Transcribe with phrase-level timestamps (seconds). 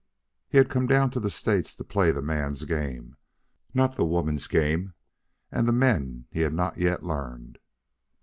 [0.49, 3.17] He had come down to the States to play the man's game,
[3.71, 4.95] not the woman's game;
[5.51, 7.59] and the men he had not yet learned.